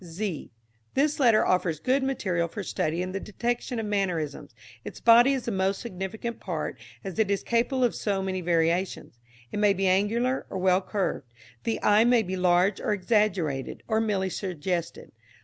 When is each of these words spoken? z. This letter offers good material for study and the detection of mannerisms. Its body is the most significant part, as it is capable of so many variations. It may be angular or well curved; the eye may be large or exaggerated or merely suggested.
z. 0.03 0.49
This 0.95 1.19
letter 1.19 1.45
offers 1.45 1.79
good 1.79 2.01
material 2.01 2.47
for 2.47 2.63
study 2.63 3.03
and 3.03 3.13
the 3.13 3.19
detection 3.19 3.77
of 3.77 3.85
mannerisms. 3.85 4.55
Its 4.83 4.99
body 4.99 5.31
is 5.31 5.45
the 5.45 5.51
most 5.51 5.79
significant 5.79 6.39
part, 6.39 6.75
as 7.03 7.19
it 7.19 7.29
is 7.29 7.43
capable 7.43 7.83
of 7.83 7.93
so 7.93 8.23
many 8.23 8.41
variations. 8.41 9.19
It 9.51 9.57
may 9.57 9.73
be 9.73 9.85
angular 9.87 10.47
or 10.49 10.57
well 10.57 10.81
curved; 10.81 11.31
the 11.65 11.79
eye 11.83 12.03
may 12.03 12.23
be 12.23 12.35
large 12.35 12.81
or 12.81 12.93
exaggerated 12.93 13.83
or 13.87 14.01
merely 14.01 14.31
suggested. 14.31 15.11